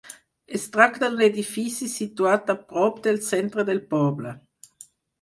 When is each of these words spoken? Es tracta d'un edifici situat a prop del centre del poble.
Es 0.59 0.63
tracta 0.77 1.09
d'un 1.11 1.21
edifici 1.25 1.91
situat 1.97 2.51
a 2.57 2.57
prop 2.73 3.01
del 3.07 3.23
centre 3.31 3.71
del 3.71 3.87
poble. 3.97 4.39